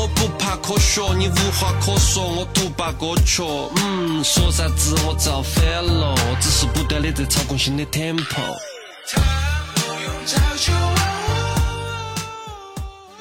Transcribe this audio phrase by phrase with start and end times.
[0.00, 3.42] 我不怕科学，你无话可说，我独霸歌曲。
[3.84, 8.56] 嗯，说啥子我造反了，只是不断的在操控新的 tempo。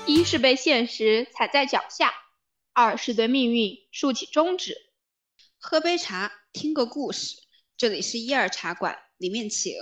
[0.05, 2.13] 一是被现实踩在脚下，
[2.71, 4.77] 二是对命运竖起中指。
[5.57, 7.36] 喝杯茶，听个故事。
[7.75, 9.73] 这里是一二茶馆，里面请。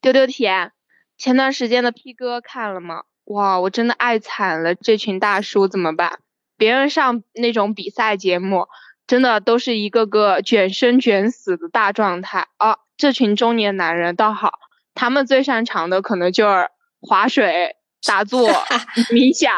[0.00, 0.72] 丢丢甜，
[1.16, 3.04] 前段时间的 P 哥看了吗？
[3.28, 6.18] 哇，我真的爱惨了，这群大叔怎么办？
[6.56, 8.66] 别人上那种比赛节目，
[9.06, 12.78] 真的都是一个个卷生卷死的大状态啊。
[12.96, 14.52] 这群中年男人倒好，
[14.94, 16.68] 他们最擅长的可能就是
[17.00, 18.48] 划水、打坐、
[19.12, 19.54] 冥想，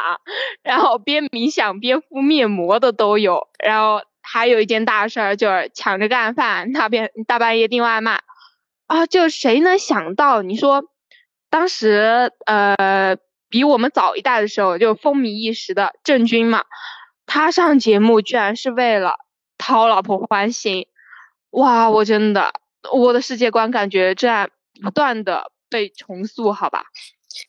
[0.62, 3.48] 然后边冥想边敷面膜的都有。
[3.64, 8.20] 然后还有一件大事儿就是抢着干饭，那边大半夜订外卖。
[8.88, 10.42] 啊，就谁能想到？
[10.42, 10.84] 你说，
[11.48, 13.16] 当时呃，
[13.50, 16.64] 比我们早一代的时候就风靡一时的郑钧嘛，
[17.26, 19.16] 他上节目居然是为了
[19.58, 20.86] 讨老婆欢心，
[21.50, 21.90] 哇！
[21.90, 22.52] 我真的，
[22.92, 24.48] 我的世界观感觉在
[24.82, 26.84] 不断的被重塑，好吧？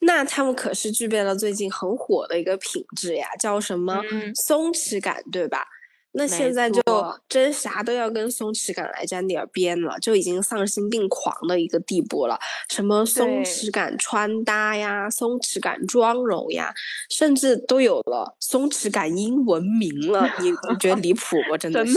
[0.02, 4.02] 那他们可是具备了最近很火的一个品质呀，叫什么
[4.36, 5.66] 松弛感，对吧？
[6.14, 6.82] 那现在就
[7.30, 12.38] 真啥都要跟松弛感来沾点边了，就已经丧心病狂的一个地步了。
[12.70, 16.74] 什么松弛感穿搭呀，松弛感妆容呀，
[17.10, 20.30] 甚至都有了松弛感英文名了。
[20.40, 21.58] 你你觉得离谱不？
[21.58, 21.94] 真的是。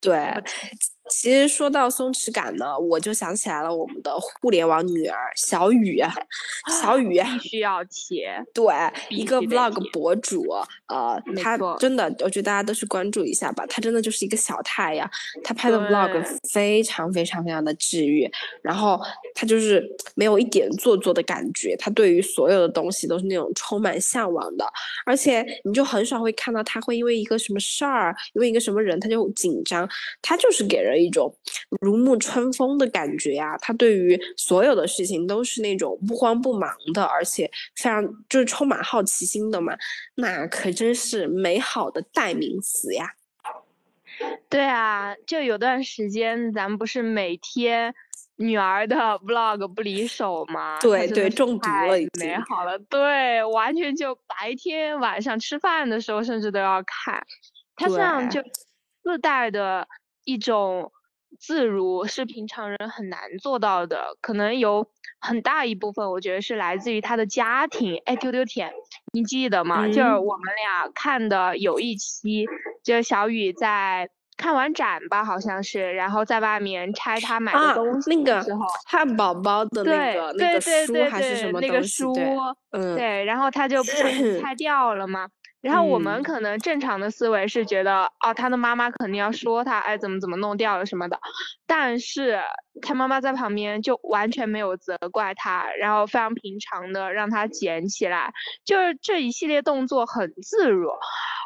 [0.00, 0.18] 对。
[1.12, 6.00] 其实说到松弛感呢，我就想起来了我们的互联网女儿小雨，
[6.80, 7.48] 小雨必。
[7.48, 8.22] 须要提，
[8.54, 8.72] 对，
[9.08, 10.46] 一个 vlog 博主，
[10.86, 15.10] 呃，她真的，我觉得大家都去关注一下吧，她真的就是一个小太阳，
[15.42, 18.30] 她拍的 vlog 非常非常非常的治愈，
[18.62, 18.96] 然后
[19.34, 19.84] 她就是
[20.14, 24.64] 没有一点做作的感觉，她对于所有的东西都是那种充满向往的，
[25.04, 29.88] 而且你就很少会看到她会因为一个什么事儿，因为一个什么人，她就紧张，
[30.22, 31.00] 她就是给人。
[31.00, 31.34] 一种
[31.80, 39.74] 如沐春风的感觉呀，他对于所有的事情都是那种不慌不忙的，而且非常就是充满好奇心的嘛，
[40.16, 43.14] 那可真是美好的代名词呀。
[44.50, 47.94] 对啊，就有段时间咱们不是每天
[48.36, 50.78] 女儿的 vlog 不离手吗？
[50.80, 57.24] 对对，中毒了已经，美好了，对，完全就白天晚上吃饭的时候甚至都要看，
[57.74, 58.42] 他这样就
[59.02, 59.88] 自带的。
[60.24, 60.92] 一种
[61.40, 64.86] 自如是平常人很难做到的，可能有
[65.18, 68.00] 很大一部分，我觉得是来自于他的家庭。
[68.04, 68.70] 哎，丢丢舔，
[69.12, 69.86] 你记得吗？
[69.88, 72.46] 就是我们俩看的有一期，
[72.84, 82.14] 就是小雨在看完展吧，好像是，然后在外面拆他买的东西的时候，汉堡包的那个那个书还是什么那个书，
[82.72, 83.82] 嗯，对，然后他就
[84.40, 85.28] 拆掉了吗？
[85.60, 91.20] 然后我们可能正常的思维是觉得，哦，他的妈妈肯定要说他，哎，怎么怎么弄掉了什么的。
[91.66, 92.40] 但是
[92.80, 98.32] 他妈妈在旁边就完全没有责怪他，然后非常平常的让他捡起来，
[98.64, 100.88] 就是这一系列动作很自如。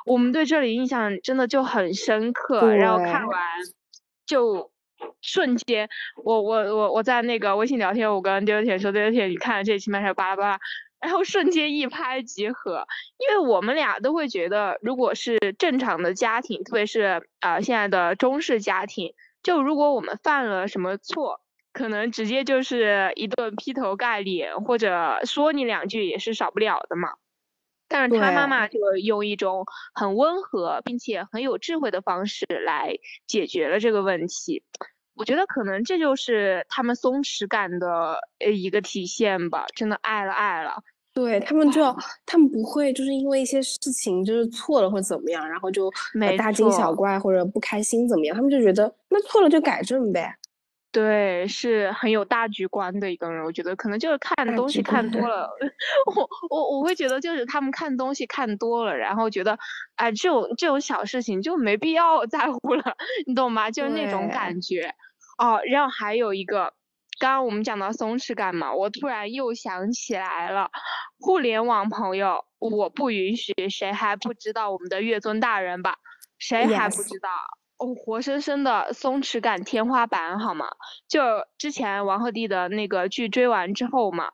[0.06, 2.74] 我们对这里印象真的就很深刻。
[2.74, 3.40] 然后看完
[4.26, 4.70] 就
[5.22, 5.88] 瞬间，
[6.22, 10.00] 我我我我在那个微信聊天，我跟丢丢铁说，丢丢铁，你看了这期吗？
[10.00, 10.58] 还巴拉巴拉。
[11.04, 12.86] 然后瞬间一拍即合，
[13.18, 21.42] 因为我们俩都会觉得，如果是正常的家庭，特别是啊现在的中式家庭，就如果我们犯了什么错，
[21.74, 27.10] 可能直接就是一顿劈头盖脸，或者说你两句也是少不了的嘛。
[27.86, 34.64] 但是他妈妈就用一种很温和并且很有智慧的方式来解决了这个问题。
[35.14, 40.82] 我觉得可能这就是他们松弛感的呃一个体现吧，真的爱了爱了。
[41.14, 41.80] 对他们就，
[42.26, 45.88] 他们不会就是因为一些事情就是错了或者怎么样，然后就
[46.36, 50.34] 大惊小怪或者不开心怎么样，他们就觉得那错了就改正呗。
[50.90, 55.48] 对，是很有大局观的一个人，我觉得可能就是看东西看多了，
[56.16, 59.56] 我我我会觉得就是他们看东西看多了，然后觉得
[59.96, 62.82] 哎这种这种小事情就没必要 在乎了，
[63.26, 63.70] 你懂吗？
[63.70, 64.94] 就是那种感觉。
[65.38, 66.72] 哦，然后还有一个。
[67.18, 70.70] 刚刚我们讲到松弛感嘛，我突然又想起来了，
[71.20, 75.96] 互联网朋友，我不允许谁还不知道我们的月尊大人吧？
[76.38, 77.28] 谁还不知道？
[77.78, 80.66] 哦，活生生的松弛感天花板好吗？
[81.08, 81.20] 就
[81.58, 84.28] 之前王鹤棣的那个剧追完之后嘛，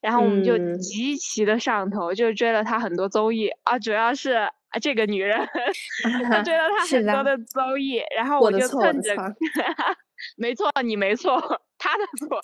[0.00, 4.50] 然后我们就极其的上头，就追了他很多综艺啊，主要是啊
[4.80, 5.38] 这个女人，
[6.44, 9.14] 追了 他很多的综艺，然后我就蹭着。
[10.36, 12.40] 没错，你没错，他的错。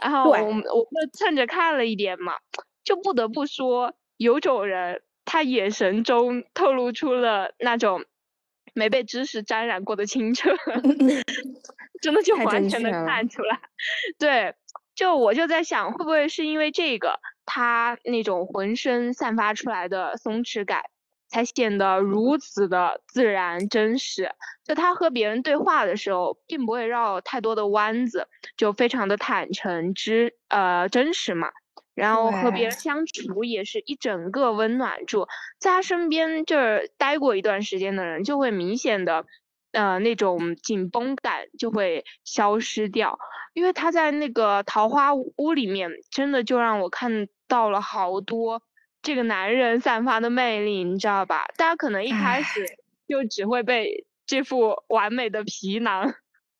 [0.00, 2.34] 然后我我就趁着看了一点嘛，
[2.84, 8.04] 就不得不说，有种人他眼神中透露出了那种
[8.74, 10.50] 没被知识沾染过的清澈，
[12.00, 13.60] 真的就完全能看出来。
[14.18, 14.54] 对，
[14.94, 20.82] 就我就在想，会不会是因为这个，他那种浑身散发出来的松弛感。
[21.28, 24.30] 才显得如此的自然真实。
[24.64, 31.48] 就他和别人对话的时候，并不会绕太多的弯子，就非常的坦诚之呃真实嘛。
[31.94, 35.26] 然后和别人相处也是一整个温暖住，
[35.58, 39.24] 在他身边就是待过一段时间的人，就会明显的
[39.72, 43.18] 呃那种紧绷感就会消失掉。
[43.52, 48.62] 因为他在那个桃花屋里面，真的就让我看到了好多。
[49.08, 51.46] 这个男人散发的魅力，你知道吧？
[51.56, 52.62] 大家可能一开始
[53.08, 56.14] 就只会被这副完美的皮囊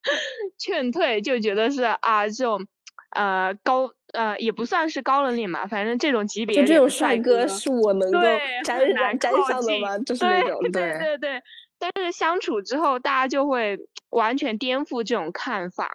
[0.56, 2.66] 劝退，就觉得是啊，这种
[3.10, 8.18] 呃高呃也不算是高冷脸嘛，反正这种级别就这种帅哥是我能够
[8.64, 8.80] 沾
[9.18, 9.98] 沾上的吗？
[9.98, 11.42] 就是那种对对对。
[11.78, 13.78] 但是相处之后，大家就会
[14.08, 15.90] 完全颠覆这种看法。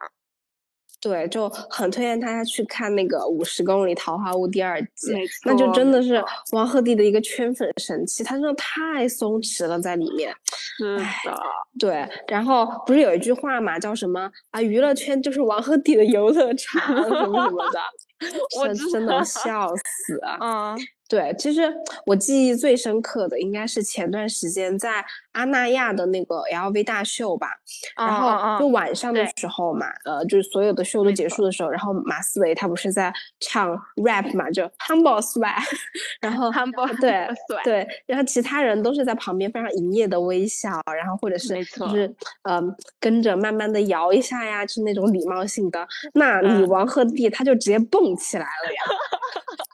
[1.04, 5.14] 对，就很推荐大家去看那个《五十公里桃花坞》第二季，
[5.44, 6.24] 那就真的是
[6.54, 10.34] 王鹤棣的一个圈粉神器，他真的太松弛了在里面。
[10.48, 10.96] 是
[11.26, 11.38] 的，
[11.78, 12.08] 对。
[12.30, 14.62] 然后不是有一句话嘛，叫什么啊？
[14.62, 17.80] 娱乐圈就是王鹤棣的游乐场什么什么的，
[18.60, 20.20] 我真的笑死。
[20.40, 20.78] 嗯。
[21.14, 21.72] 对，其实
[22.08, 27.50] 我记忆最深刻的应该是前段时间在阿那亚的那个 LV 大秀吧，
[27.96, 35.62] 然后就晚上的时候嘛，呃，就是所有的秀都结束的时候，然后马思唯他不是在唱 rap 嘛，就 humble swag，
[36.20, 37.28] 然后 humble 对
[37.64, 42.12] 对，然后其他人都是在旁边非常营业的微笑，然后或者是就是
[42.50, 45.88] 嗯跟着慢慢的摇一下呀，就是那种礼貌性的。
[46.16, 48.82] 那你王鹤棣他就直接蹦起来了呀，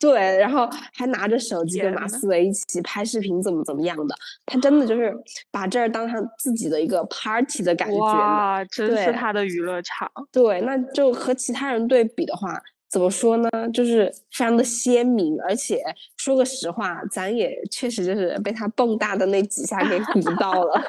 [0.02, 1.29] 对，然后还拿。
[1.30, 4.16] 着手机跟马思唯一起拍视频，怎么怎么样的？
[4.46, 5.16] 他真的就是
[5.52, 7.98] 把这儿当成自己的一个 party 的感觉。
[7.98, 10.10] 哇，真是他的娱乐场。
[10.32, 12.60] 对，那就和其他人对比的话，
[12.90, 13.50] 怎么说呢？
[13.74, 15.84] 就是非常的鲜明，而且
[16.18, 20.82] 说个实话，咱也确实就是被他蹦跶的那几下给鼓到了。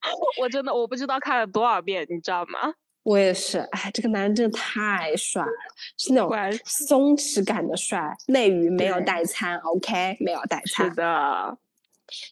[0.40, 2.72] 我真的我不知道看了多少遍，你知道吗？
[3.08, 5.48] 我也是，哎，这个男人真的太帅了，
[5.96, 6.30] 是那种
[6.66, 10.86] 松弛感的帅，内娱没有代餐，OK，没有代餐。
[10.86, 11.58] 是的，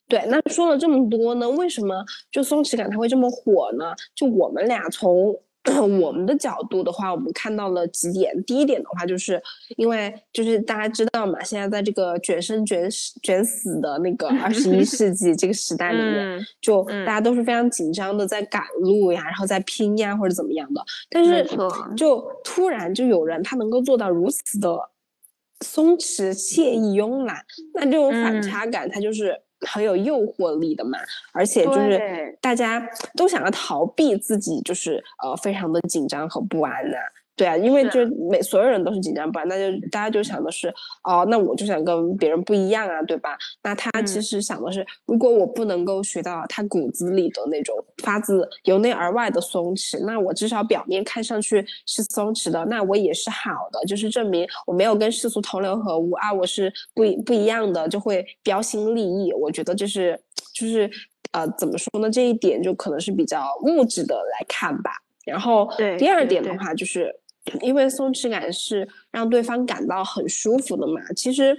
[0.06, 0.22] 对。
[0.26, 3.94] 那说了这么多呢，为什么就松弛感他会这么火呢？
[4.14, 5.34] 就我们俩从。
[6.00, 8.32] 我们的角度的话，我们看到了几点。
[8.44, 9.42] 第一点的话，就是
[9.76, 20.80] 因为就是大家知道嘛，现在在这个卷生卷死卷死的那个二十一 世纪这个时代里面，就大家都是非常紧张的在赶路呀，然后在拼呀或者怎么样的。
[21.10, 21.44] 但是
[21.96, 24.78] 就突然就有人他能够做到如此的
[25.64, 29.45] 松弛、惬意、慵懒，那这种反差感，它就是。
[29.60, 30.98] 很有诱惑力的嘛，
[31.32, 32.86] 而且就是大家
[33.16, 36.96] 都想要逃避自己，就是呃非常的紧张和不安呐。
[37.36, 38.00] 对啊，因为就
[38.30, 40.72] 每所有人都是紧张不安，那就大家就想的是，
[41.04, 43.36] 哦，那我就想跟别人不一样啊，对吧？
[43.62, 59.30] 那他其实想的是，如果我不能够学到他骨子里的那种发自由内而外的松弛，那我至少表面看上去是松弛的，那我也是好的，就是证明我没有跟世俗同流合污啊，我是不不一样的，就会标新立异。
[59.34, 60.18] 我觉得这是
[60.54, 60.90] 就是
[61.32, 62.10] 呃，怎么说呢？
[62.10, 64.90] 这一点就可能是比较物质的来看吧。
[65.26, 65.68] 然后
[65.98, 67.14] 第二点的话就是。
[67.60, 71.56] 因为松弛感是让对方感到很舒服的嘛，其实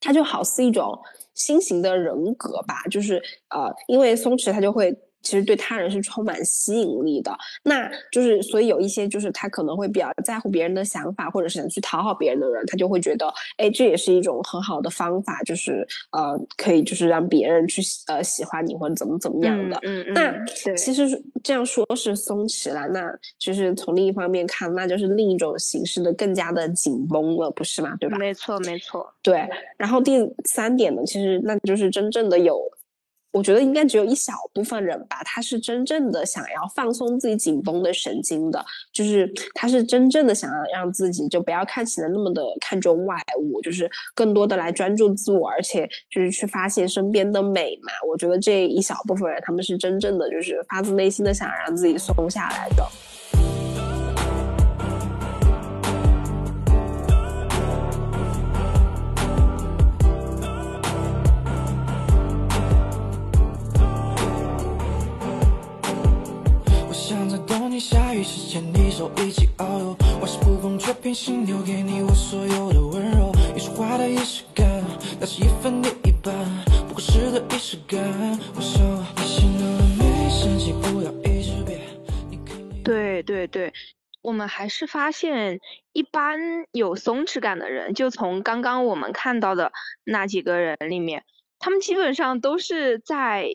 [0.00, 0.98] 它就好似一种
[1.34, 4.96] 新型的人格吧，就是呃，因为松弛，它就会。
[5.22, 7.30] 其实对他人是充满吸引力的，
[7.64, 19.78] 那就是所以有一些就是他可能会比较在乎别人的想法，或者是想去讨好别人的人，他就会觉得，哎，这也是一种很好的方法，就是呃，可以就是让别人去呃喜欢你或者怎么怎么样的。
[19.82, 20.14] 嗯嗯。
[20.14, 20.44] 那
[20.74, 21.06] 其实
[21.42, 27.94] 这样说是松弛了，那其实从另一方面看，那就是另一种形式的更加的紧绷了，不是吗？
[28.00, 28.16] 对吧？
[28.16, 29.06] 没错，没错。
[29.22, 29.46] 对。
[29.76, 32.58] 然后第三点呢，其实那就是真正的有。
[33.30, 47.92] 我觉得应该只有一小部分人吧，他是真正的想要放松自己紧绷的神经的，就是他是真正的想要让自己就不要看起来那么的看重外物，就是更多的来专注自我，而且就是去发现身边的美嘛。
[48.08, 52.86] 我觉得这一小部分人，他们是真正的就是发自内心的想让自己松下来的。
[68.98, 73.30] 手一起遨游，我是不风却偏心留给你我所有的温柔。
[73.54, 74.66] 一束花的仪式感，
[75.20, 76.34] 那是一分你一半。
[76.96, 78.00] 值得仪式感。
[78.56, 80.28] 我说你心动了没？
[80.28, 81.80] 生气不要一直憋。
[82.82, 83.72] 对对对，
[84.20, 85.60] 我们还是发现，
[85.92, 89.70] 一般有松弛感的人，就从刚刚我们看到的
[90.02, 91.22] 那几个人里面，
[91.60, 93.48] 他们基本上都是在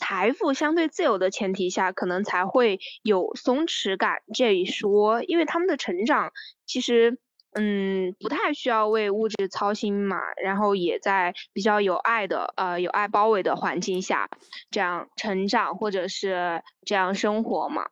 [0.00, 6.32] 财富相对自由的前提下，可能才会有松弛感这一说，因为他们的成长
[6.66, 7.18] 其实。
[7.52, 14.28] 嗯，不太需要为物质操心嘛，然后也在比较有爱的呃有爱包围的环境下
[14.70, 17.86] 这样成长或者是这样生活嘛。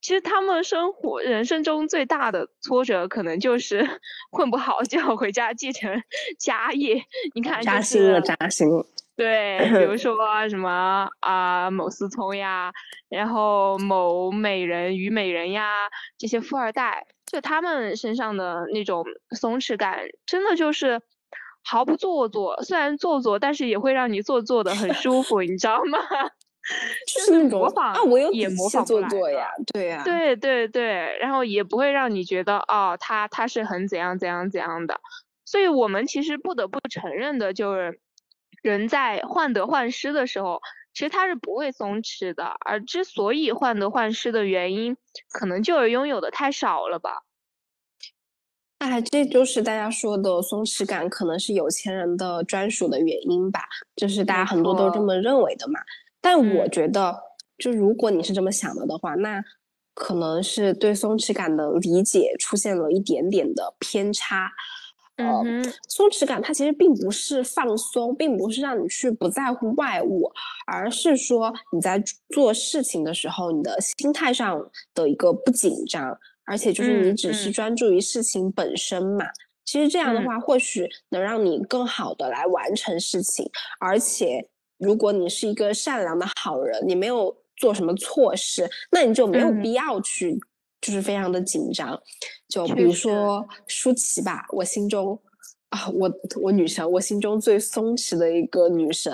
[0.00, 3.88] 其实他们生活人生中最大的挫折可能就是
[4.32, 6.02] 混不好就要回家继承
[6.36, 7.04] 家业。
[7.36, 8.84] 你看，扎心了，扎心了。
[9.16, 10.16] 对，比如 说
[10.48, 12.72] 什么啊某思聪呀，
[13.08, 17.06] 然后某美人虞美人呀，这些富二代。
[17.26, 19.04] 就他们身上的那种
[19.34, 21.00] 松弛感，真的就是
[21.64, 22.62] 毫不做作。
[22.62, 25.98] 虽然做作，但是也会让你做作的很舒服，你知道吗？
[27.06, 35.00] 就是模仿啊，我有也模仿做作呀，对呀，对对对，然后也不会让你觉得哦，他他是很怎样怎样怎样的。
[35.44, 38.00] 所以我们其实不得不承认的就是，
[38.64, 40.60] 人在患得患失的时候。
[40.96, 44.96] 其实他是不会松弛的，而之所以患得患失的原因，
[45.32, 47.24] 可能就是拥有的太少了吧。
[48.78, 53.62] 哎，这就是大家说的松弛感，可能是有钱人的专属的原因吧，
[53.96, 55.80] 就是大家很多都这么认为的嘛。
[56.20, 57.20] 但我觉得，
[57.58, 59.42] 就如果你是这么想的的话，那
[59.94, 64.52] 可能是对松弛感的理解出现了一点点的偏差。
[65.16, 65.42] 呃，
[65.88, 70.30] 松弛感它其实并不是放松，并不是让你去不在乎外物，
[70.66, 79.26] 而是说你在做事情的时候，你的心态上的一个不紧张，而且就是你只是专注于事情本身嘛。
[79.64, 83.48] 其实这样的话，或许能让你更好的来完成事情。
[83.80, 90.38] 而且，如果你是一个善良的好人，你没有做什么错事，那你就没有必要去。
[90.84, 91.98] 就是非常的紧张，
[92.46, 95.18] 就比如说舒淇吧，我心中
[95.70, 96.12] 啊，我
[96.42, 99.10] 我女神，我心中最松弛的一个女神，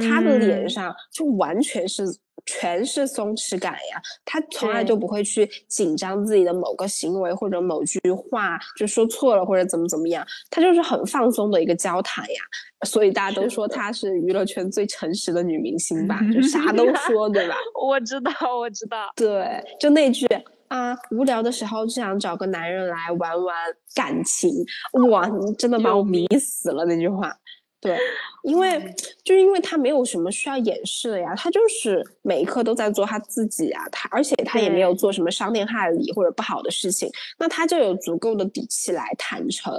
[0.00, 2.04] 她的脸上就完全是
[2.46, 12.40] 全是松弛感呀，她从来就不会去紧张自己的某个行为或者某句话就说错了或者怎么怎么样，她就是很放松的一个交谈呀，
[12.86, 17.54] 所以大家都说她是娱乐圈最诚实的女明星吧，就啥都 说，对吧？
[17.78, 20.26] 我知道，我知道，对，就那句。
[20.70, 23.56] 啊，无聊的时候就想找个男人来玩玩
[23.92, 24.64] 感情，
[25.10, 27.36] 哇，你真的把我迷死了那句话。
[27.80, 27.98] 对，
[28.44, 28.78] 因为
[29.24, 39.72] 就是因为他没有什么需要掩饰的呀，他就是每一刻都在做他自己啊，他而且他也没有做什么伤天害理或者不好的事情，那他就有足够的底气来坦诚。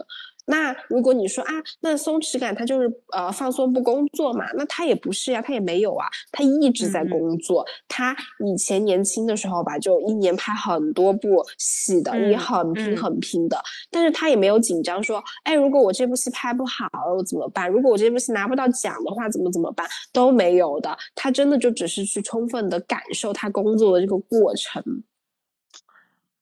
[0.48, 4.46] 那如果你说啊，那松弛感他就是呃放松不工作嘛？
[4.54, 7.66] 那他也不是呀，他也没有啊，他一直在工作。
[7.88, 13.62] 他以前年轻的时候吧，就一年拍很多部戏的，也很拼很拼的。
[13.92, 17.70] 但是他也没有紧张说，哎，如果我这部戏拍不好我怎么办？
[17.70, 19.88] 如果我这部戏拿不到奖的话，怎么怎么办？
[20.12, 20.98] 都没有的。
[21.14, 25.04] 他真的就只是去充分的感受他工作的这个过程。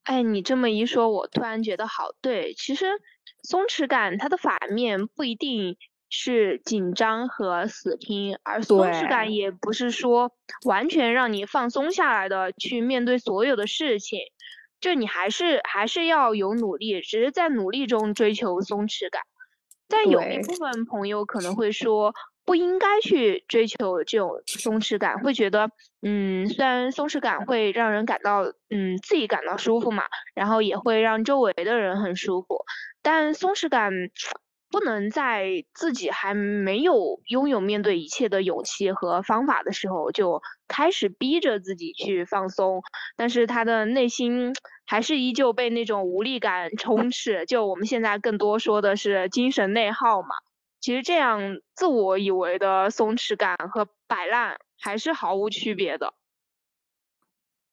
[0.04, 2.86] 哎，你这么一说，我突然觉得好对，其实。
[3.44, 5.78] 松弛感，它的反面不一定
[6.10, 10.32] 是紧张和死拼，而松弛感也不是说
[10.66, 14.20] 完全让你放松下来的去面对所有的事情，
[14.80, 19.22] 就你还是还是要有努力，只是在努力中追求松弛感。
[19.88, 22.14] 但有一部分朋友可能会说。
[22.50, 25.70] 不应该去追求这种松弛感，会觉得，
[26.02, 28.42] 嗯，虽然松弛感会让人感到，
[28.72, 30.02] 嗯，自己感到舒服嘛，
[30.34, 32.66] 然后也会让周围的人很舒服，
[33.04, 33.92] 但松弛感
[34.72, 42.82] 不能在自己还没有拥有面对一切的勇气和方法的时候就开始逼着自己去放松，
[43.16, 44.54] 但是他的内心
[44.88, 50.30] 还是依旧被那种无力感 充斥，就我们现在更多说的是精神内耗嘛。
[50.80, 56.14] 其实这样自我以为的松弛感和摆烂还是毫无区别的。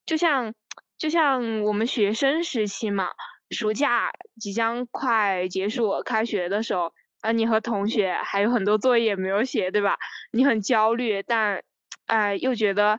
[0.04, 0.54] 就像
[0.98, 3.10] 就像我们学生时期嘛，
[3.50, 4.10] 暑假
[4.40, 9.96] 即将快结束，开学的时候，啊，你和同学还有很多作业没有写，对吧？
[10.32, 11.62] 你很焦虑，但
[12.06, 12.98] 哎，又觉得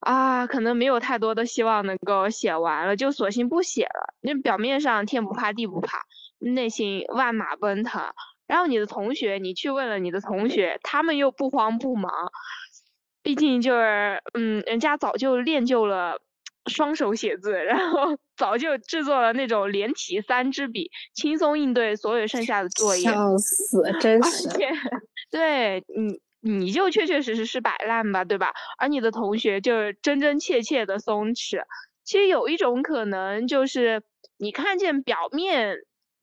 [0.00, 4.14] 啊，可能没有太多的希望能够写完了，就索性不写了。
[4.20, 6.02] 你表面上天不怕地不怕，
[6.38, 8.02] 内心万马奔腾。
[8.52, 12.12] 然后你的同学，你去问了你的同学，他们又不慌不忙，
[13.22, 16.20] 毕竟就是，嗯，人家早就练就了
[16.66, 23.04] 双手写字，然后早就制作了那种连体三支笔，轻松应对所有剩下的作业。
[23.04, 24.50] 笑死，真是。
[25.30, 28.52] 对，你你就确确实实是摆烂吧，对吧？
[28.76, 31.62] 而你的同学就是真真切切的松弛。
[32.04, 34.02] 其实有一种可能就是
[34.36, 35.78] 你看见表面。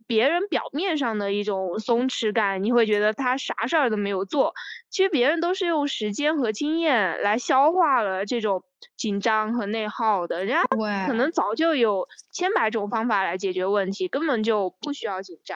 [0.10, 4.56] 别人表面上的一种松弛感，你会觉得他啥事儿都没有做。
[4.90, 8.64] 其实别人都是用时间和经验来消化了这种
[8.98, 10.64] 紧张和内耗的，人家
[11.06, 15.56] 可能早就有千百种方法来解决问题，根本就不需要紧张。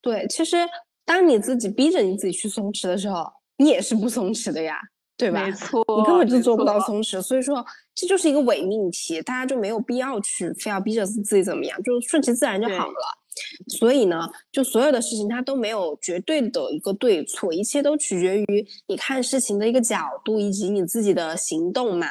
[0.00, 0.56] 对，其实
[1.04, 4.80] 当你自己逼着你自己去松弛的时候，你也是不松弛的呀，
[5.18, 5.44] 对吧？
[5.44, 7.20] 没错，你根本就做不到松弛。
[7.20, 7.62] 所以说，
[7.94, 13.23] 这就是一个伪命题，大家就没有必要去非要逼着自己怎么样，就顺其自然就好了。
[13.68, 22.08] 所以呢，就所有的事情它都没有绝对的一个对错，一切都取决于你看事情的一个角度以及你自己的行动嘛。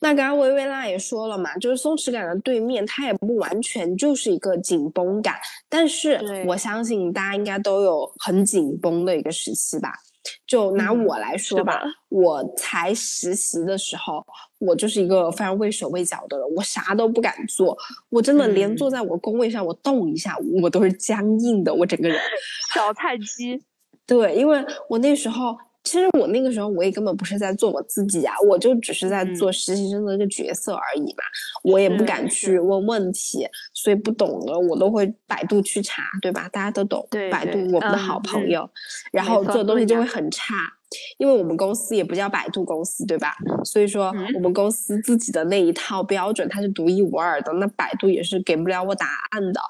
[0.00, 5.34] 那刚刚薇薇娜也说了嘛，就是松弛感的对面，它也不完全就是一个紧绷感，
[5.68, 9.92] 但是我相信大家应该都有很紧绷的一个时期吧。
[10.46, 14.24] 就拿我来说吧，我才实习的时候，
[14.58, 17.76] 我就是一个非常畏手畏脚的人，我啥都不敢做，
[18.08, 22.18] 我真的连坐在我工位上，我动一下，我都是僵硬的，我整个人
[22.74, 23.62] 小菜鸡。
[24.06, 25.56] 对，因为我那时候。
[25.88, 31.24] 其实我那个时候我也根本不是在做我自己啊，我就只是在做实习生的一个角色而已嘛，
[31.64, 36.46] 我也不敢去问问题，所以不懂的我都会百度去查，对吧？
[36.50, 38.68] 大家都懂，百度我们的好朋友，
[39.10, 40.54] 然后做东西就会很差，
[41.16, 43.34] 因为我们公司也不叫百度公司，对吧？
[43.64, 49.60] 所以说我们公司自己的那一套标准它是独一无二的，那百度也是给不了我答案的。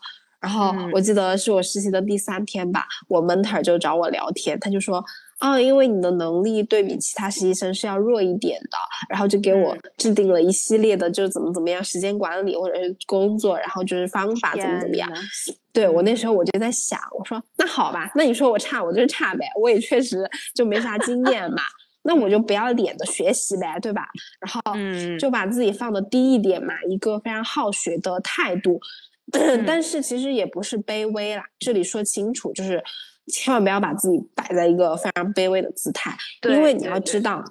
[0.40, 5.04] 然后我记得是我实习的第三天吧，我 mentor 就找我聊天，他就说。
[5.38, 8.76] 啊，因为你的能力对比其他实习生是要弱一点的，
[9.08, 15.08] 然后就给我制定了一系列的，就是怎么怎么样时间管理或者是工作，然后就是方法怎么怎么样。
[15.72, 21.62] 对我那时候我就在想，我说那好吧，那你说我差，我就是差呗，我也确实就没啥经验嘛，
[22.02, 24.08] 那我就不要脸的学习呗，对吧？
[24.40, 24.60] 然后
[25.20, 28.80] 就把自己放的低一点嘛，一个非常好学的态度，
[29.64, 32.82] 但是其实也不是卑微啦，这里说清楚就是。
[33.28, 37.44] 千万不要把自己摆在一个非常卑微的姿态，因为你要知道，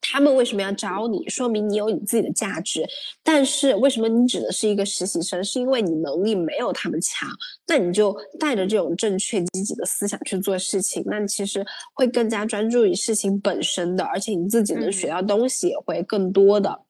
[0.00, 2.86] 他们为什么要招你，说明你有你自己的价值。
[3.22, 7.28] 但是为什么你只能是一个实习生，是因为你能力没有他们强。
[7.66, 16.80] 那你就带着这种正确积极的思想去做事情，那你其实会更加专注于事情本身的，而且你自己能学到东西也会更多的。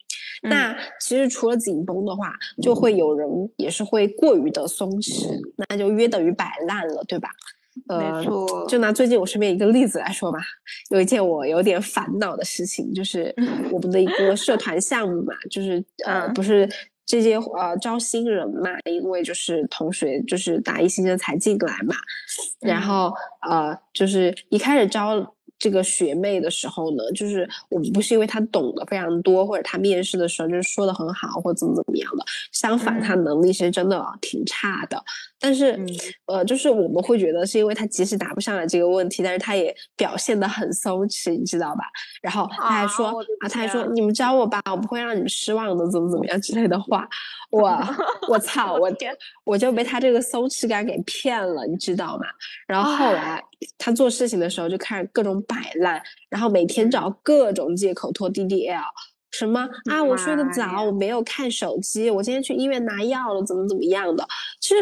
[0.43, 7.31] 那其实除了紧绷的话，就会有人也是会过于的松弛，那就约等于摆烂了，对吧？
[7.89, 8.25] 呃，
[8.69, 10.39] 就拿最近我身边一个例子来说吧，
[10.91, 13.35] 有一件我有点烦恼的事情，就是
[13.71, 16.69] 我们的一个社团项目嘛，就是呃，不是
[17.05, 21.95] 这些呃招新人嘛，因为就是同学就是大一新生才进来嘛，
[22.61, 23.13] 然后
[23.49, 25.35] 呃，就是一开始招。
[25.57, 32.25] 这个学妹的时候呢，就是我们不是因为她懂得非常多，或者她面试的时候就是说的很好，或怎么怎么样的。
[32.53, 35.03] 相反，她能力其实真的挺差的。
[35.45, 35.79] 但是，
[36.25, 41.85] 呃，就是我们会觉得是因为他即使答不上来这个问题，但是他也表现的很松弛，你知道吧？
[42.23, 43.09] 然后他还说
[43.41, 47.07] 啊，他还说你们教我吧，我不会让你们失望的，怎么怎么样之类的话。
[47.51, 47.71] 我
[48.29, 52.25] 我操，我天，我就被他这个松弛感给骗了，你知道吗？
[52.67, 53.45] 然后后来
[53.77, 55.35] 他做事情的时候就开始各种。
[55.47, 58.81] 摆烂，然后每天找各种借口拖 DDL，
[59.37, 60.03] 什么啊？
[60.03, 64.27] 我睡得早，我没有看手机，我今天去医院拿药了，怎么怎么样的？
[64.61, 64.77] 其实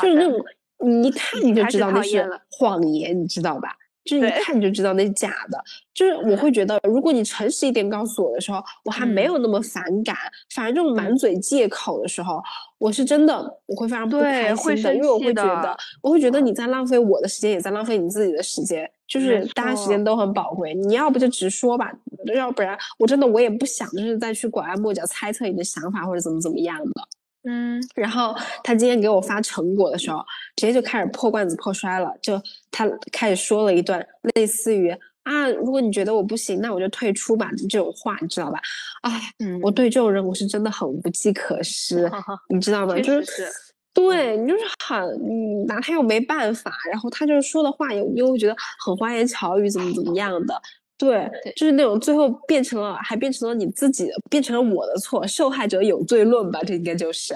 [0.00, 0.42] 就是那种
[0.86, 3.68] 你一看你就知道那是谎言，你知道吧？
[4.02, 5.62] 就是一看你就知道那是假的。
[5.92, 10.16] 就是我会觉得，如果你诚实一点告诉我的时候，我还没有那么反感。
[10.54, 12.42] 反而这种满嘴借口的时候，
[12.78, 13.36] 我是真的
[13.66, 18.90] 我会非常不开心的，因为我会觉得，我会觉得你在浪费我的时间，也在浪费你自己的时间。
[19.10, 21.92] 就是大家时间都很宝贵，你要不就直说吧，
[22.32, 27.08] 要不然我真的我也不想就是再去拐弯抹角猜测你的想法或者怎么怎么样的。
[27.42, 34.90] 嗯，然后他今天给我发成果的时候，直接就开始破罐子破摔了，就他开始说了一段类似于
[35.24, 38.60] 啊，如果你觉得我不行，那我就退出吧这种话，你知道吧？
[39.02, 39.20] 哎，
[39.62, 42.08] 我对这种人我是真的很无计可施，
[42.54, 42.94] 你知道吗？
[43.00, 43.48] 就是。
[43.92, 50.60] 对你就是很，嗯，拿他又没办法，然后他就是说的话又又觉得很花言巧语，怎么怎么样的，
[50.96, 57.34] 对，就是那种最后变成了，还变成了你自己，变成了我的错，受害者有罪论吧，这应该就是，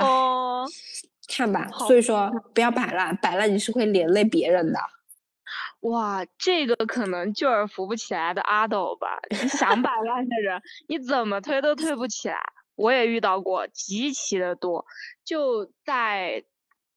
[0.00, 0.64] 哦，
[1.26, 4.78] 看吧，所以说不要摆烂，摆烂你是会连累别人的。
[5.80, 9.18] 哇，这个可能就是扶不起来的阿斗吧？
[9.30, 12.38] 你想摆烂的人，你怎么推都推不起来。
[12.78, 14.86] 我也遇到过极其的多，
[15.24, 16.44] 就在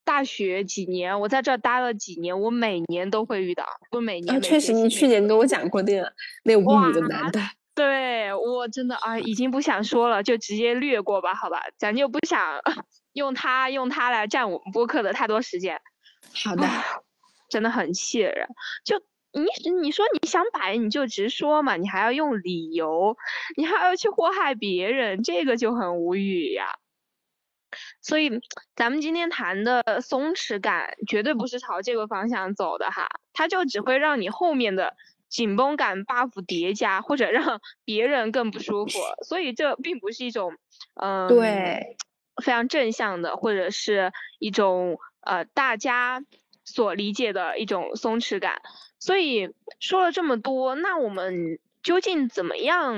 [0.06, 4.42] 大学几年，我在这待了几年，我每年都会遇到，我每年。
[4.42, 6.14] 确实，你去年跟我讲过那个
[6.44, 7.40] 那无语的男的。
[7.74, 12.60] 对我真的啊，已经不想说了，就直接略过吧，好吧，咱就不想
[13.14, 15.82] 用他用他来占我们播客的太多时间。
[16.46, 16.68] 好的，
[17.50, 18.48] 真的很气人。
[18.84, 19.02] 就
[19.34, 23.18] 你你说你想摆你就直说嘛，你还要用理由，
[23.58, 26.76] 你还要去祸害别人，这个就很无语呀。
[28.02, 28.42] 所以
[28.76, 34.96] 咱们今天谈的松弛感绝对不是朝这个方向走的哈，它就只会让你后面的。
[35.32, 40.58] 紧绷感 buff 叠加，或者让别人更不舒服，所以这并不是一种，
[41.02, 41.96] 嗯，对，
[42.44, 46.22] 非常正向的，或者是一种呃大家
[46.64, 48.62] 所理解的一种松弛感。
[49.00, 52.96] 所以说了这么多，那我们究竟怎么样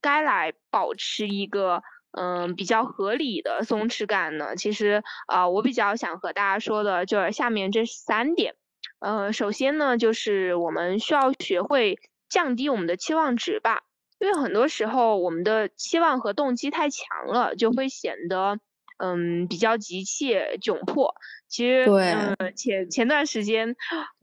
[0.00, 4.56] 该来保持一个嗯比较合理的松弛感呢？
[4.56, 8.54] 其实啊，我比较想和大家说的就是下面这三点。
[8.98, 11.98] 呃，首先呢，就是我们需要学会
[12.28, 13.82] 降低我们的期望值吧，
[14.20, 18.58] 因为很多时候我们的期望和动机太强了，就会显得
[19.02, 21.14] 嗯比较急切窘迫。
[21.48, 23.76] 其实，对，前前段时间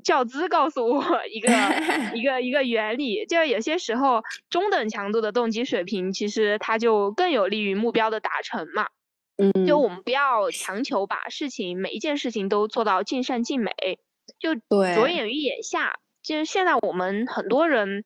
[0.04, 1.50] 教资告诉我一个
[2.15, 8.88] 一个一个原理，就是有些时候中等强度的动机水平，其实它就更有利于目标的达成嘛。
[9.38, 13.72] 嗯，就我们不要强求把事情每一件事情都做到尽善尽美。
[14.39, 18.04] 就着眼于眼下，就是现在我们很多人，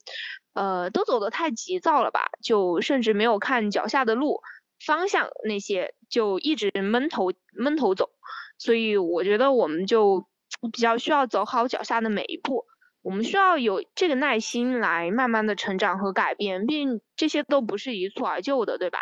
[0.53, 2.29] 呃，都走得太急躁了吧？
[2.41, 4.41] 就甚至没有看脚下的路
[4.85, 8.09] 方向那些，就一直闷头闷头走。
[8.57, 10.25] 所以我觉得我们就
[10.71, 12.65] 比较需要走好脚下的每一步，
[13.01, 18.99] 我们需要有这个耐心来慢慢的成长和改变，并这些都不是一蹴而就的，对吧？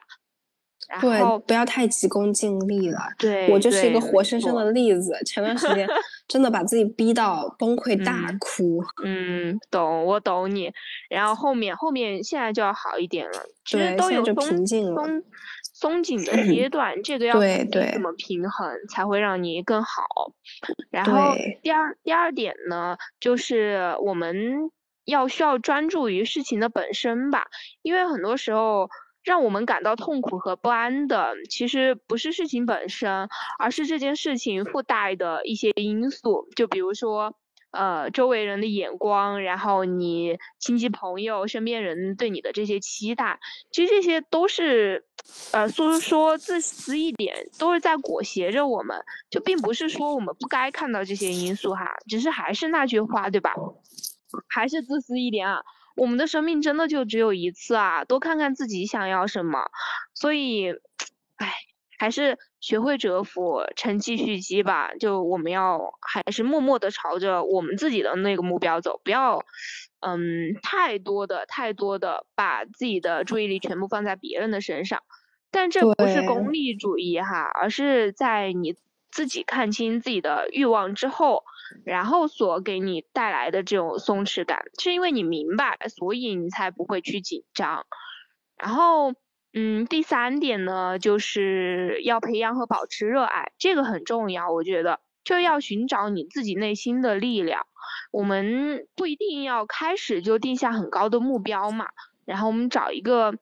[0.99, 2.99] 对，不要太急功近利了。
[3.17, 5.13] 对，我就是一个活生生的例子。
[5.25, 5.87] 前段时间
[6.27, 8.83] 真的把自己逼到崩溃大哭。
[9.05, 10.71] 嗯，懂，我懂你。
[11.09, 13.45] 然后后面后面现在就要好一点了。
[13.63, 15.23] 其实都有松松
[15.81, 17.39] 松紧的阶段，这个要
[17.91, 20.05] 怎么平衡才会让你更好？
[20.91, 24.71] 然后第二第二点呢，就是我们
[25.03, 27.47] 要需要专注于事情的本身吧，
[27.81, 28.89] 因为很多时候。
[29.23, 36.47] 让我们感到痛苦和不安的，其实不是事情本身，而是这件事情附带的一些因素。
[36.55, 37.35] 就比如说，
[37.71, 43.39] 呃，周围人的眼光，然后你亲戚朋友、身边人对你的这些期待，
[43.71, 45.05] 其实这些都是，
[45.53, 49.01] 呃，说说自私一点，都是在裹挟着我们。
[49.29, 53.53] 就并不是说我们不该看到这些因素哈，只是还是那句话，对吧？
[54.47, 55.61] 还是自私一点啊。
[55.95, 58.05] 我们的生命真的就只有一次啊！
[58.05, 59.69] 多看看自己想要什么，
[60.13, 60.71] 所以，
[61.35, 61.53] 哎，
[61.97, 64.93] 还是学会蛰伏，沉寂蓄积吧。
[64.99, 69.43] 就我们要还是默默的朝着我们自己的那个目标走，不要，
[69.99, 75.01] 嗯，太多的、太多的把自己的注意力全部放在别人的身上。
[75.51, 78.77] 但这不是功利主义哈，而是在你
[79.11, 81.43] 自己看清自己的欲望之后。
[81.85, 87.85] 然后所给你带来的这种松弛感，是因为你明白，所以你才不会去紧张。
[88.57, 89.13] 然后，
[89.53, 97.65] 嗯，第三点呢，就是要培养和保持热爱，这个很重要，我觉得，就要寻找你自己内心的力量。
[98.11, 101.87] 我们不一定要开始就定下很高的目标嘛，
[102.25, 103.33] 然后我们找一个，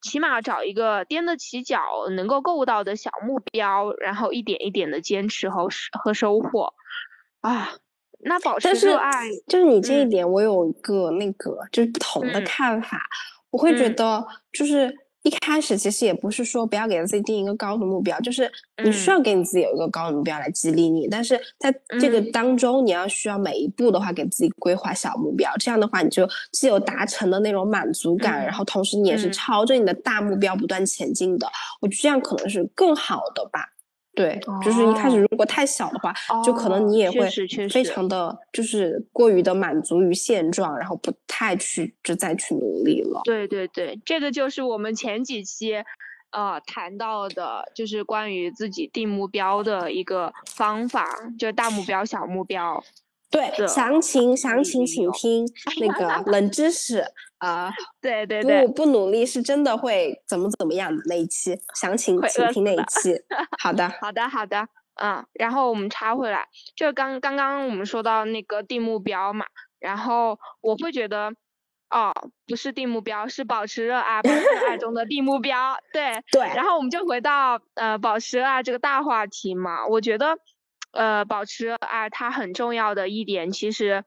[0.00, 5.68] 起码找一个踮得起脚、能够够到的小目标，然后一点一点的坚持和
[6.02, 6.72] 和收获。
[7.40, 7.70] 啊，
[8.20, 12.98] 那保持热爱，就是你这一点，我有一个那个就是不同的看法。
[13.50, 18.50] 我会觉得，就是一开始其实也不是说不要给自己定一个高的目标，就是
[18.82, 21.06] 你需要给你自己有一个高的目标来激励你。
[21.08, 31.46] 但是在这个当中，你要需要每一步的话给自己规划小目标，这样的话你就既有达成的那种满足感，然后同时你也是朝着你的大目标不断前进的。
[31.80, 33.66] 我觉得这样可能是更好的吧。
[34.20, 36.12] 对，就是一开始如果太小的话，
[36.44, 37.26] 就可能你也会
[37.70, 43.22] 非常的就是过于的满足于现状，然后不太去就再去努力了。
[43.24, 45.76] 对对对，这个就是我们前几期
[46.32, 51.06] 呃谈到的，就是关于自己定目标的一个方法，
[51.38, 52.84] 就是大目标、小目标。
[53.30, 55.46] 对，详情详情请听
[55.80, 57.04] 那个 冷知识
[57.38, 63.14] 啊，对 对对，不不努力是真的会怎么怎么样的那一期，详情请听那一期。
[63.62, 64.66] 好的，好的，好的，
[65.00, 69.46] 嗯，然后我们插回来，就刚刚刚我们说到那个定目标嘛，
[69.78, 71.32] 然后我会觉得，
[71.90, 72.12] 哦，
[72.48, 80.36] 不是定目标，是保持热爱，保持热爱中的定目标，对对，然后我们就回到呃保持热爱这个大话题嘛，我觉得。
[80.92, 84.04] 呃，保持爱，它很重要的一点其实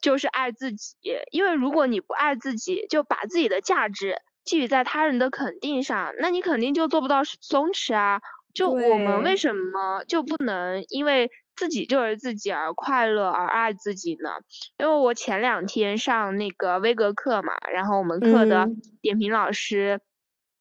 [0.00, 0.96] 就是爱自己。
[1.30, 8.20] 因为如果你不爱自己，就把自己的价值寄予在他人的肯定上，那你肯定就做不到松弛啊。
[8.54, 14.30] 就我们为什么就不能因为自己就是自己而快乐而爱自己呢？
[14.78, 18.68] 因为我前两天上那个微格课嘛，然后我们课的
[19.00, 20.00] 点评老师。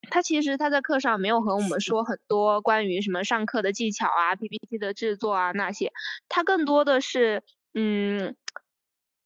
[0.10, 5.92] 他其实他在课上没有和我们说很多关于什么上课的技巧啊、PPT 的制作啊那些，
[6.30, 7.44] 他更多的是
[7.74, 8.36] 嗯，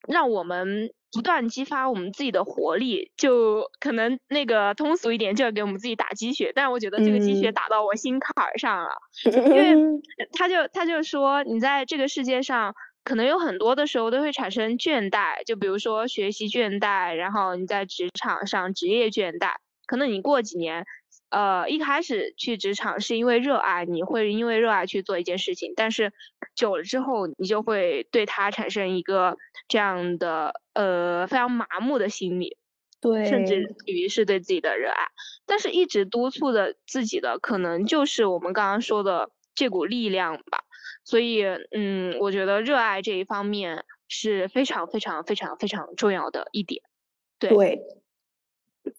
[0.08, 6.52] 让我们不断激发我们自己的活力，就可能那个通俗一点，就要给我们自己打鸡血。
[6.56, 8.89] 但是我觉得这个鸡血打到我心坎儿上了，
[9.26, 9.76] 因为
[10.34, 19.56] 他就他就说你在这个世界上可能有很多的时候都会产生倦怠，就比如说学习倦怠，然后你在职场上职业倦怠。
[19.86, 20.86] 可能你过几年，
[21.30, 26.13] 呃，一开始去职场是因为热爱，你会因为热爱去做一件事情，但是
[26.56, 32.58] 久了之后，你就会对它产生一个这样的呃非常麻木的心理，
[33.02, 35.08] 对，甚至于是对自己的热爱。
[35.46, 40.63] 但是一直督促着自己的，可能就是我们刚刚说的这股力量吧。
[41.04, 46.84] 所以，嗯，我觉得热爱这一方面是非常非常非常非常重要的一点，
[47.39, 47.50] 对。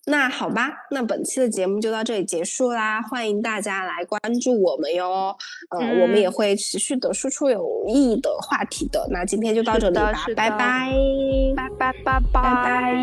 [0.06, 3.00] 那好吧，那本期的节目就到这里结束啦！
[3.02, 5.36] 欢迎大家来关注我们哟，
[5.70, 9.06] 呃，我们也会持续的输出有意义的话题的。
[9.10, 10.92] 那今天就到这里吧，拜拜，
[11.56, 12.94] 拜拜拜拜。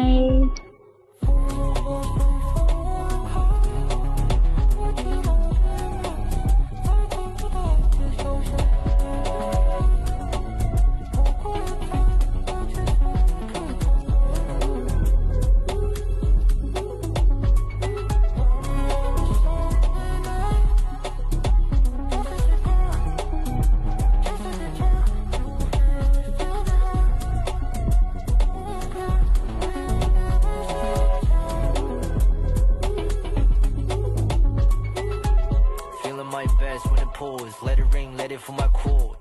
[36.60, 37.54] best when it pours.
[37.62, 39.19] Let it ring, let it for my core.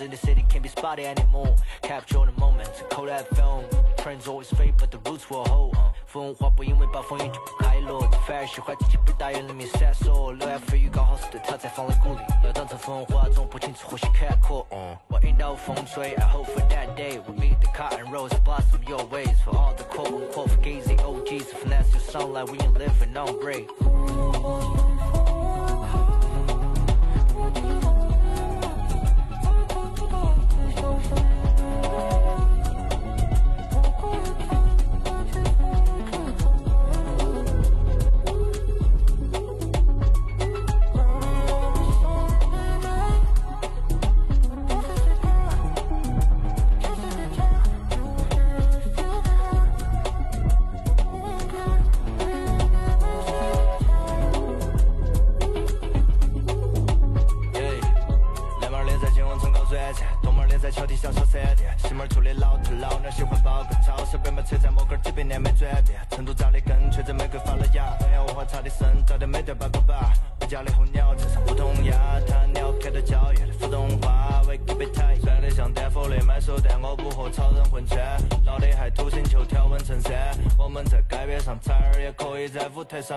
[0.00, 1.54] In the city can't be spotted anymore.
[1.82, 3.64] Capture the moments, cold that film.
[3.98, 5.76] Trends always fade, but the roots will hold.
[6.06, 10.32] 风化不因为暴风雨就不开落，反而喜欢自己被大雨里面闪烁。
[10.32, 14.66] 流言蜚语刚好是对他在放了鼓励，要当成风化总不清楚呼吸开阔。
[15.08, 19.84] 我引导风吹，I hope for that day we meet the cotton rose blossom your ways for all the
[19.84, 23.99] quote unquote fugazi OGs finesse your sunlight when you're living on break.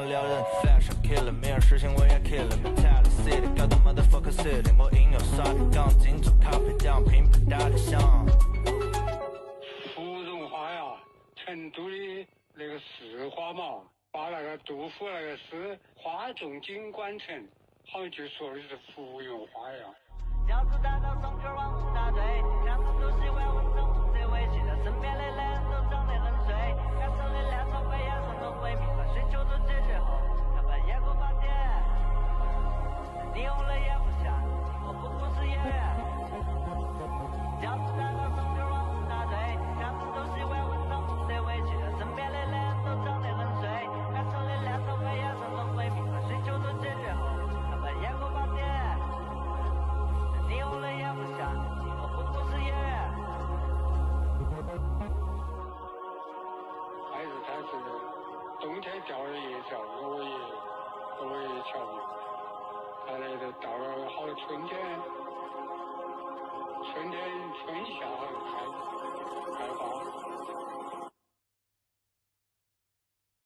[0.07, 1.33] 撩人 Flash killer
[1.97, 2.71] 我也 kill me。
[2.81, 4.31] Tell city，got the motherfucker
[4.79, 5.43] 我杀
[6.39, 7.03] 咖啡酱
[9.93, 10.83] 芙蓉花呀
[11.35, 17.45] 成都的那个市花嘛把那个杜甫那个诗花重锦官城
[17.91, 19.85] 好像就说的是芙蓉花呀。
[20.63, 21.72] 子到往
[37.63, 37.92] doubt.